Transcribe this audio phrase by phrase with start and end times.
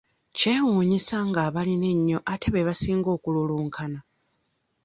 [0.37, 3.99] Kyewuunyisa ng'abalina ennyo ate be basinga okululunkana.